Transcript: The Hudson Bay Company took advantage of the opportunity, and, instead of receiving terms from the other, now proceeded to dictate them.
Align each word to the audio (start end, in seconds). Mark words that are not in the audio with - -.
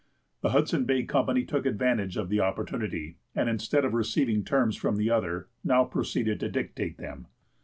The 0.41 0.49
Hudson 0.49 0.85
Bay 0.85 1.03
Company 1.03 1.45
took 1.45 1.63
advantage 1.67 2.17
of 2.17 2.27
the 2.29 2.39
opportunity, 2.39 3.17
and, 3.35 3.47
instead 3.47 3.85
of 3.85 3.93
receiving 3.93 4.43
terms 4.43 4.75
from 4.75 4.95
the 4.95 5.11
other, 5.11 5.47
now 5.63 5.83
proceeded 5.83 6.39
to 6.39 6.49
dictate 6.49 6.97
them. 6.97 7.27